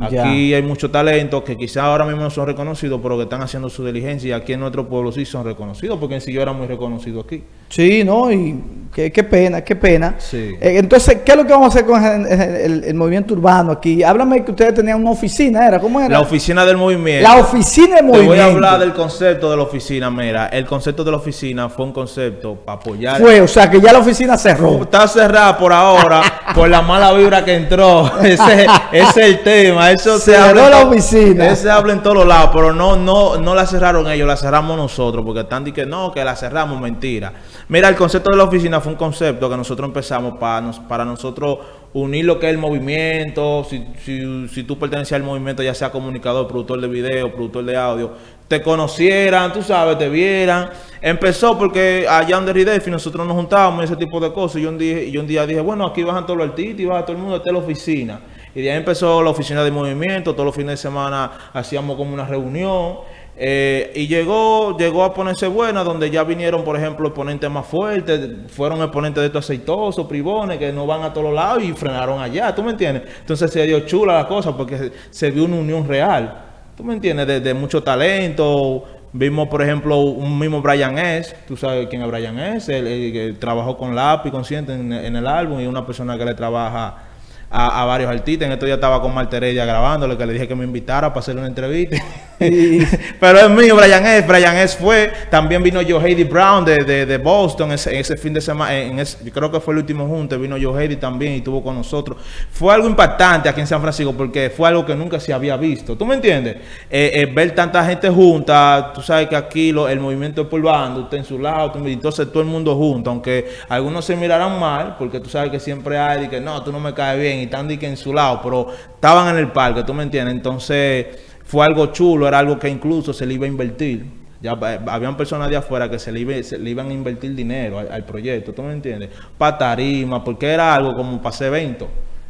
[0.10, 0.24] Ya.
[0.24, 3.70] Aquí hay muchos talentos que quizás ahora mismo no son reconocidos, pero que están haciendo
[3.70, 4.30] su diligencia.
[4.30, 7.22] Y aquí en nuestro pueblo sí son reconocidos, porque en sí yo era muy reconocido
[7.22, 7.44] aquí.
[7.70, 8.60] Sí, no, y
[8.92, 10.16] qué, qué pena, qué pena.
[10.18, 10.56] Sí.
[10.60, 13.36] Eh, entonces, ¿qué es lo que vamos a hacer con el, el- el- el movimiento
[13.36, 14.02] urbano aquí?
[14.04, 15.80] Háblame que ustedes tenían una oficina, ¿era?
[15.80, 16.10] ¿Cómo era?
[16.10, 17.22] La oficina del movimiento.
[17.30, 18.30] La oficina de Te movimiento.
[18.32, 20.10] voy a hablar del concepto de la oficina.
[20.10, 23.22] Mira, el concepto de la oficina fue un concepto para apoyar.
[23.22, 24.82] Fue, o sea, que ya la oficina cerró.
[24.82, 26.22] Está cerrada por ahora
[26.56, 28.12] por la mala vibra que entró.
[28.24, 29.92] Ese, ese es el tema.
[29.92, 31.46] Eso se Cerró habla la oficina.
[31.48, 34.36] Ese se habla en todos los lados, pero no, no, no la cerraron ellos, la
[34.36, 37.32] cerramos nosotros, porque están diciendo que no, que la cerramos, mentira.
[37.72, 41.06] Mira, el concepto de la oficina fue un concepto que nosotros empezamos para, nos, para
[41.06, 41.60] nosotros
[41.94, 43.64] unir lo que es el movimiento.
[43.64, 48.14] Si, tú pertenecías al movimiento, ya sea comunicador, productor de video, productor de audio,
[48.48, 50.72] te conocieran, tú sabes, te vieran.
[51.00, 54.58] Empezó porque allá en Derridefi nosotros nos juntábamos y ese tipo de cosas.
[54.58, 56.86] Y yo un día, yo un día dije, bueno, aquí bajan todos los artistas y
[56.86, 58.20] baja todo el mundo, esta es la oficina.
[58.56, 62.16] Y de ahí empezó la oficina de movimiento, todos los fines de semana hacíamos como
[62.16, 62.98] una reunión.
[63.42, 68.30] Eh, y llegó, llegó a ponerse buena, donde ya vinieron, por ejemplo, exponentes más fuertes,
[68.50, 72.54] fueron exponentes de estos aceitosos, privones, que no van a todos lados y frenaron allá,
[72.54, 73.04] ¿tú me entiendes?
[73.22, 76.48] Entonces se dio chula la cosa porque se, se vio una unión real.
[76.80, 77.44] ¿Tú me entiendes?
[77.44, 78.86] De, mucho talento.
[79.12, 81.36] Vimos, por ejemplo, un mismo Brian S.
[81.46, 82.78] ¿Tú sabes quién es Brian S?
[82.78, 87.04] Él, él trabajó con Lápiz Consciente en, el álbum y una persona que le trabaja
[87.50, 88.46] a, varios artistas.
[88.46, 91.20] En esto ya estaba con Marta Heredia grabándole, que le dije que me invitara para
[91.20, 91.98] hacerle una entrevista.
[93.20, 94.26] Pero es mío, Brian S.
[94.26, 94.78] Brian S.
[94.78, 95.12] fue.
[95.30, 98.74] También vino Joe Heidi Brown de, de, de Boston ese, ese fin de semana.
[98.78, 100.38] En ese- yo creo que fue el último junte.
[100.38, 102.18] Vino Joe Heidi también y estuvo con nosotros.
[102.52, 105.98] Fue algo impactante aquí en San Francisco porque fue algo que nunca se había visto.
[105.98, 106.56] ¿Tú me entiendes?
[106.90, 108.92] Eh, eh, ver tanta gente junta.
[108.96, 111.02] Tú sabes que aquí lo- el movimiento es por bando.
[111.02, 111.74] Usted en su lado.
[111.86, 113.10] entonces todo el mundo junto.
[113.10, 116.80] Aunque algunos se mirarán mal porque tú sabes que siempre hay que no, tú no
[116.80, 118.40] me caes bien y están de que en su lado.
[118.42, 119.84] Pero estaban en el parque.
[119.84, 120.34] ¿Tú me entiendes?
[120.36, 121.06] Entonces
[121.50, 124.06] fue algo chulo, era algo que incluso se le iba a invertir.
[124.40, 127.34] Ya eh, habían personas de afuera que se le, iba- se le iban a invertir
[127.36, 129.10] dinero al, proyecto, ¿tú me entiendes?
[129.38, 131.88] Para tarima, porque era algo como para ese evento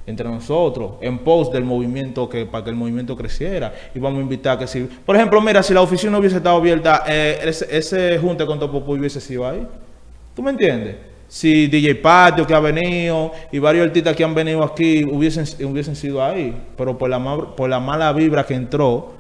[0.08, 3.74] entre nosotros, en pos del movimiento, que para que el movimiento creciera.
[3.94, 7.04] Y vamos a invitar que si, por ejemplo, mira, si la oficina hubiese estado abierta,
[7.08, 9.68] eh, ese, ese junte con Topo hubiese sido ahí.
[10.36, 10.96] ¿Tú me entiendes?
[11.30, 15.96] Si DJ Patio que ha venido y varios artistas que han venido aquí hubiesen, hubiesen
[15.96, 17.20] sido ahí, pero por la,
[17.56, 19.20] por la mala vibra que entró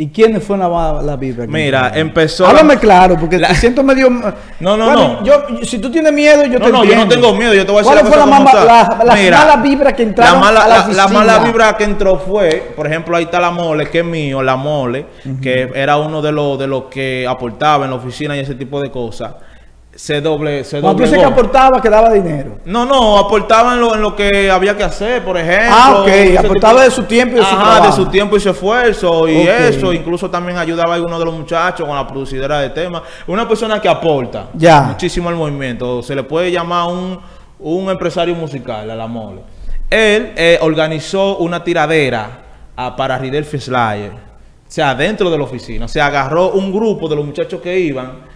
[0.00, 1.46] ¿Y quiénes fue la, la vibra?
[1.46, 2.46] Mira, empezó...
[2.46, 4.08] Háblame claro, porque te siento medio...
[4.60, 5.24] No, no, no.
[5.24, 7.72] Yo, si tú tienes miedo, yo no, te No, yo no tengo miedo, yo te
[7.72, 10.62] voy a decir ¿Cuál fue la, mama, la, la mala vibra que entraron la mala,
[10.62, 13.98] a la, la, mala vibra que entró fue, por ejemplo, ahí está la mole, que
[13.98, 15.04] es mío, la mole,
[15.42, 18.80] que era uno de los de los que aportaba en la oficina y ese tipo
[18.80, 19.34] de cosas
[20.00, 22.56] se doble se Cuando dice que aportaba, que daba dinero.
[22.64, 25.70] No, no, aportaba en lo, en lo que había que hacer, por ejemplo.
[25.70, 27.86] Ah, ok, aportaba de su tiempo y de su trabajo.
[27.86, 29.92] de su tiempo y su esfuerzo y eso.
[29.92, 33.02] Incluso también ayudaba a algunos de los muchachos con la producidera de temas.
[33.26, 34.80] Una persona que aporta ya.
[34.84, 36.02] muchísimo al movimiento.
[36.02, 37.20] Se le puede llamar un,
[37.58, 39.42] un empresario musical a la mole.
[39.90, 42.38] Él eh, organizó una tiradera
[42.74, 44.12] a, para Ridel Fislayer.
[44.12, 44.16] O
[44.66, 45.84] sea, dentro de la oficina.
[45.84, 48.29] O sea, agarró un grupo de los muchachos que iban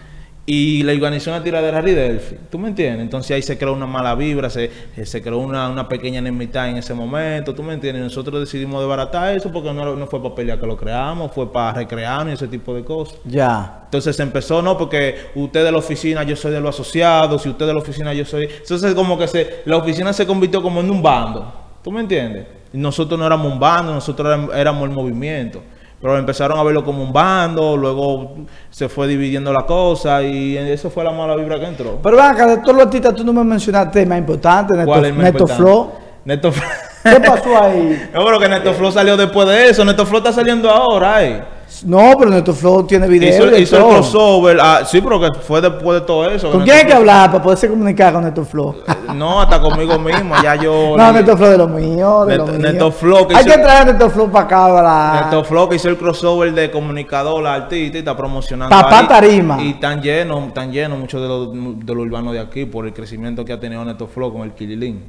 [0.47, 2.35] y la organizó una tiradera Ridelfi.
[2.51, 3.01] ¿Tú me entiendes?
[3.01, 4.69] Entonces ahí se creó una mala vibra, se,
[5.03, 7.55] se creó una, una, pequeña enemistad en ese momento.
[7.55, 8.03] ¿Tú me entiendes?
[8.03, 11.73] Nosotros decidimos desbaratar eso porque no, no fue para pelear que lo creamos, fue para
[11.73, 13.17] recrearnos y ese tipo de cosas.
[13.25, 13.81] Ya.
[13.85, 17.49] Entonces se empezó, no, porque usted de la oficina, yo soy de los asociados, si
[17.49, 18.43] usted de la oficina, yo soy.
[18.45, 21.51] Entonces como que se, la oficina se convirtió como en un bando.
[21.83, 22.45] ¿Tú me entiendes?
[22.71, 25.61] Nosotros no éramos un bando, nosotros éramos el movimiento.
[26.05, 28.35] Pero empezaron a verlo como un bando, luego
[28.69, 31.97] se fue dividiendo la cosa y eso fue la mala vibra que entró.
[32.03, 35.15] Pero acá, de todos los artistas, tú no me mencionaste más importante, Neto, ¿Cuál es
[35.15, 35.91] Neto Flow.
[36.25, 38.09] Neto ¿Qué pasó ahí?
[38.13, 39.83] No, pero que Neto Flow salió después de eso.
[39.83, 41.43] Neto Flow está saliendo ahora, eh.
[41.83, 43.29] No, pero Neto Flow tiene video.
[43.29, 44.57] Hizo, hizo el crossover.
[44.61, 46.51] Ah, sí, pero que fue después de todo eso.
[46.51, 48.75] ¿Con quién hay que hablar para poderse comunicar con Neto Flow?
[48.87, 50.35] Eh, no, hasta conmigo mismo.
[50.41, 50.95] Ya yo.
[50.97, 52.25] no, Neto Flow de lo mío.
[52.25, 53.27] De Neto, lo Neto Flow.
[53.27, 54.67] Que hay que traer a Neto Flow para acá.
[54.67, 55.25] Para...
[55.25, 58.75] Neto Flow que hizo el crossover de comunicador, la artista y está promocionando.
[58.75, 59.61] Papá ahí, Tarima.
[59.61, 62.93] Y tan lleno, tan lleno muchos de los de lo urbanos de aquí por el
[62.93, 65.03] crecimiento que ha tenido Neto Flow con el Kililín.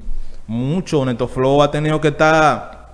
[0.49, 1.05] Mucho.
[1.05, 2.87] Neto Flow ha tenido que estar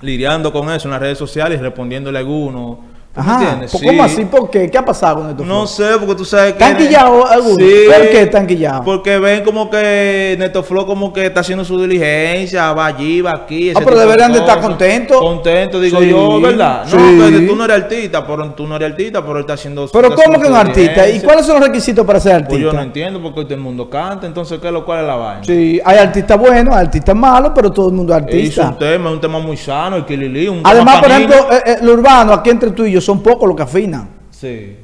[0.00, 3.60] lidiando con eso en las redes sociales, respondiéndole a algunos Ajá.
[3.70, 4.24] ¿Cómo así?
[4.24, 4.70] ¿Por qué?
[4.70, 5.58] ¿Qué ha pasado con Neto Flow?
[5.58, 6.64] No sé, porque tú sabes que...
[6.64, 7.58] ¿Están quillados algunos?
[7.58, 8.84] Sí, ¿Por qué están quillados?
[8.84, 13.32] Porque ven como que Neto Flow como que está haciendo su diligencia, va allí, va
[13.32, 13.70] aquí.
[13.74, 15.18] Ah, pero deberían de, estar contentos.
[15.18, 16.84] Contentos, digo sí, yo, ¿verdad?
[16.86, 16.96] Sí.
[16.96, 19.88] No, que tú no eres artista, pero tú no eres artista, pero él está haciendo
[19.92, 21.08] Pero está ¿cómo haciendo que un artista?
[21.08, 22.62] ¿Y cuáles son los requisitos para ser Pues artista?
[22.62, 25.16] yo no entiendo porque todo el mundo canta, entonces ¿qué es lo cual es la
[25.16, 25.44] vaina?
[25.44, 28.68] Sí, hay artistas buenos, hay artistas malos, pero todo el mundo es artista.
[28.70, 31.76] un tema, un tema muy sano, el Kilili, un Además, tema por ejemplo, eh, eh,
[31.82, 34.08] lo urbano, aquí entre tú y yo, son pocos los que afinan.
[34.30, 34.76] Sí.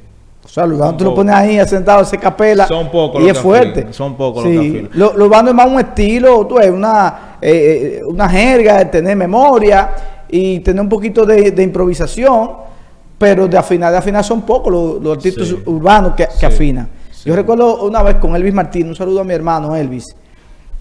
[0.43, 2.65] O sea, lo urbano Son tú lo pones ahí sentado, se capela.
[2.67, 3.69] Son pocos Y los es que fuerte.
[3.79, 4.89] afinan, son pocos los que afinan.
[4.93, 8.85] Lo, lo urbano es más un estilo, tú ves, una, eh, eh, una jerga, de
[8.85, 9.89] tener memoria
[10.29, 12.51] y tener un poquito de, de improvisación,
[13.17, 15.57] pero de afinar, de afinar son pocos los, los artistas Sí.
[15.65, 16.87] urbanos que, afinan.
[17.25, 20.05] Yo recuerdo una vez con Elvis Martín, un saludo a mi hermano Elvis,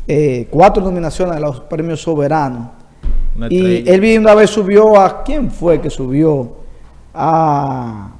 [0.06, 2.68] eh, cuatro nominaciones a los premios soberanos.
[3.36, 3.84] Una Y.
[3.86, 5.22] Elvis una vez subió a.
[5.24, 6.52] ¿Quién fue que subió?
[7.20, 8.10] A.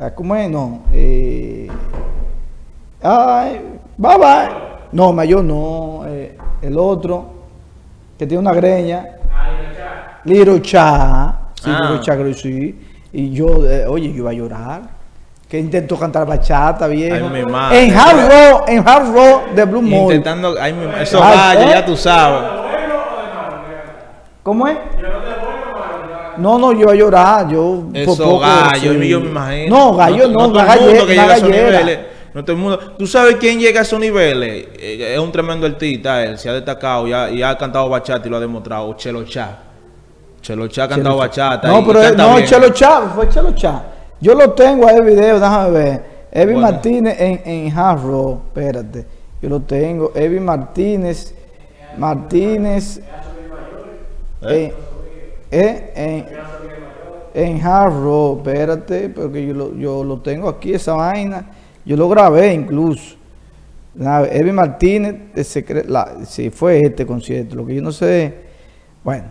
[0.00, 0.50] a ¿Cómo es?
[0.50, 0.80] No.
[0.92, 1.68] Eh,
[3.02, 3.60] ay,
[3.96, 4.48] bye bye.
[4.92, 6.02] No, mayor no.
[6.06, 7.32] eh, el otro.
[8.18, 9.06] Que tiene una greña.
[10.24, 11.34] Little Cha.
[11.54, 11.78] Sí, Ah.
[11.82, 12.80] Little Cha, creo que sí.
[13.12, 14.82] Y yo, eh, oye, yo iba a llorar.
[15.48, 17.28] Que intentó cantar bachata, viejo.
[17.32, 20.02] Ay, en Hard Rock, en Hard Rock de Blue Mall.
[20.04, 21.70] Intentando, ay, mi- esos Ay, gallos, ¿eh?
[21.74, 22.40] ya tú sabes.
[24.42, 24.76] ¿Cómo es?
[25.00, 25.53] No,
[26.38, 27.84] no, yo iba a llorar, yo...
[27.86, 29.08] por Esos poco, gallos, sí.
[29.08, 29.76] yo me imagino.
[29.76, 31.78] No, gallo no, todo el mundo que llega a esos gallera.
[31.80, 31.98] niveles.
[32.34, 32.78] No todo el mundo.
[32.98, 34.66] ¿Tú sabes quién llega a esos niveles?
[34.76, 38.26] Eh, es un tremendo artista, él se ha destacado y ha, y ha cantado bachata
[38.26, 38.92] y lo ha demostrado.
[38.94, 39.58] Chelo Chá.
[40.40, 41.68] Chelo Chá ha cantado bachata.
[41.68, 42.46] No, pero no, bien.
[42.48, 43.82] Chelo Chá, fue Chelo Chá.
[44.20, 46.02] Yo lo tengo ahí el video, déjame ver.
[46.32, 46.68] Evi Bueno.
[46.72, 49.06] Martínez en, en Hard Rock, espérate.
[49.40, 50.10] Yo lo tengo.
[50.14, 51.34] Evi Martínez,
[51.96, 53.00] Martínez,
[54.42, 54.74] ¿Eh?
[55.60, 55.92] Eh,
[57.34, 61.46] en, en Hard Rock, espérate, porque yo lo, yo lo tengo aquí, esa vaina.
[61.84, 63.16] Yo lo grabé incluso.
[63.94, 67.54] Nada, Evi Martínez, secre- la, sí, fue este concierto.
[67.54, 68.34] Lo que yo no sé,
[69.02, 69.26] bueno.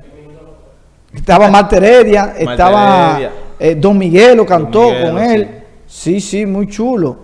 [1.14, 3.20] Estaba Marta Heredia, estaba
[3.60, 5.64] eh, Don Miguel lo cantó con él.
[5.86, 7.18] Sí, sí, muy chulo.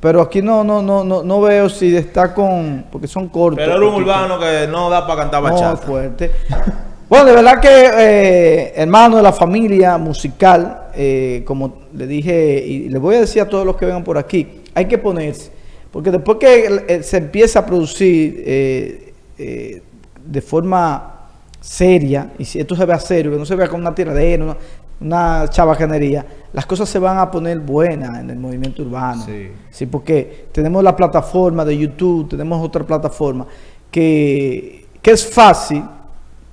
[0.00, 3.58] Pero aquí no, no, no, no, no veo si está con, porque son cortos.
[3.64, 5.76] Pero era un urbano que no da para cantar No, bachata.
[5.76, 6.30] fuerte.
[7.10, 12.88] Bueno, de verdad que eh, hermano de la familia musical, eh, como le dije y
[12.88, 15.50] le voy a decir a todos los que vengan por aquí, hay que ponerse,
[15.90, 19.82] porque después que eh, se empieza a producir eh, eh,
[20.24, 21.26] de forma
[21.60, 24.56] seria, y si esto se vea serio, que no se vea con una tiradera, una,
[25.00, 29.24] una chabacanería, las cosas se van a poner buenas en el movimiento urbano.
[29.26, 29.48] Sí.
[29.68, 33.48] Sí, porque tenemos la plataforma de YouTube, tenemos otra plataforma
[33.90, 35.82] que, que es fácil.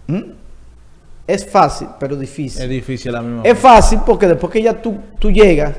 [0.08, 0.37] ¿m?
[1.28, 2.62] Es fácil, pero difícil.
[2.64, 3.42] Es difícil la misma.
[3.44, 5.74] Es fácil porque después que ya tú, tú llegas,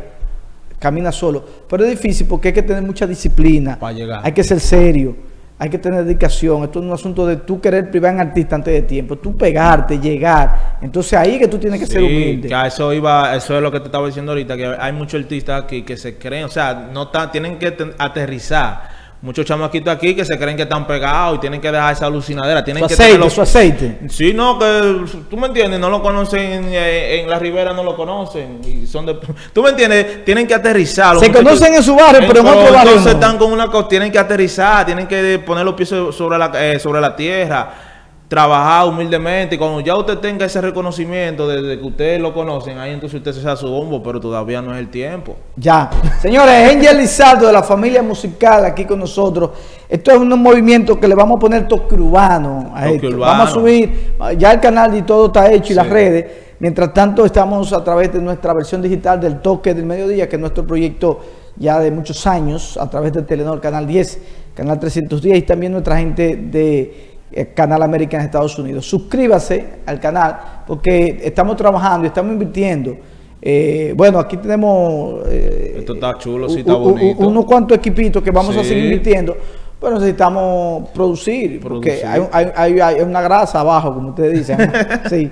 [0.79, 1.43] caminas solo.
[1.69, 3.79] Pero es difícil porque hay que tener mucha disciplina.
[3.79, 4.21] Para llegar.
[4.25, 5.17] Hay que ser serio.
[5.61, 6.63] Hay que tener dedicación.
[6.63, 9.17] Esto es un asunto de tú querer privar en artista antes de tiempo.
[9.17, 10.77] Tú pegarte, llegar.
[10.83, 12.47] Entonces ahí que tú tienes que ser humilde.
[12.47, 15.21] que a eso iba, eso es lo que te estaba diciendo ahorita, que hay muchos
[15.21, 18.98] artistas aquí que se creen, o sea, no tan- tienen que aterrizar.
[19.21, 22.63] Muchos chamaquitos aquí que se creen que están pegados y tienen que dejar esa alucinadera,
[22.63, 23.99] tienen Su que aceite, tenerlo- su aceite.
[24.09, 27.97] Sí, no, que tú me entiendes, no lo conocen eh, en la Ribera, no lo
[27.97, 28.61] conocen.
[28.65, 29.15] Y son de,
[29.53, 31.19] tú me entiendes, tienen que aterrizar.
[31.19, 33.11] Se conocen en su barrio, pero en otro barrio Entonces no.
[33.11, 36.79] están con una cosa, tienen que aterrizar, tienen que poner los pies sobre la, eh,
[36.79, 37.71] sobre la tierra,
[38.29, 39.55] trabajar humildemente.
[39.55, 43.33] Y cuando ya usted tenga ese reconocimiento desde que ustedes lo conocen, ahí entonces usted
[43.33, 45.35] se da su bombo, pero todavía no es el tiempo.
[45.57, 45.89] Ya.
[46.21, 49.51] Señores, Angel Lizardo de la familia musical aquí con nosotros.
[49.89, 53.09] Esto es un movimiento que le vamos a poner toque urbano a Toque esto.
[53.09, 53.33] urbano.
[53.33, 55.75] Vamos a subir, ya el canal y todo está hecho y Sí.
[55.75, 56.27] las redes.
[56.61, 60.41] Mientras tanto, estamos a través de nuestra versión digital del Toque del Mediodía, que es
[60.41, 61.21] nuestro proyecto
[61.57, 64.19] ya de muchos años, a través de Telenor Canal 10,
[64.55, 68.87] Canal 310 y también nuestra gente de eh, Canal América en Estados Unidos.
[68.87, 72.97] Suscríbase al canal porque estamos trabajando y estamos invirtiendo.
[73.41, 77.27] Eh, bueno, aquí tenemos eh, Esto está chulo, sí, está bonito.
[77.27, 79.37] unos cuantos equipitos que vamos a seguir invirtiendo,
[79.81, 82.31] pero necesitamos producir, porque Producir.
[82.33, 84.59] hay, hay- hay- hay una grasa abajo, como ustedes dicen.
[84.59, 85.09] ¿no?
[85.09, 85.31] Sí.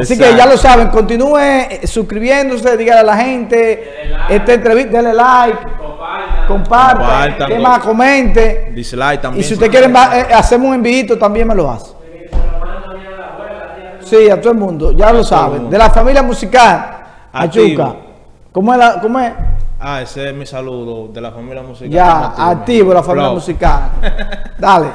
[0.00, 1.40] Así que ya lo saben, continúe
[1.82, 3.82] suscribiéndose, dígale a la gente,
[4.28, 5.58] esta entrevista, denle like,
[6.50, 8.72] comparta, Compartan, que más comente.
[8.74, 9.44] Dislike también.
[9.44, 11.92] Y si usted quiere va- eh, hacemos un envío, también me lo hace.
[14.00, 15.70] Sí, a todo el mundo, ya lo saben.
[15.70, 16.96] De la familia musical.
[17.32, 17.94] Achuca.
[18.52, 18.78] ¿Cómo es?
[18.78, 19.32] La, ¿Cómo es?
[19.78, 21.90] Ah, ese es mi saludo de la familia musical.
[21.90, 23.80] Ya, activo la familia musical.
[24.58, 24.88] Dale.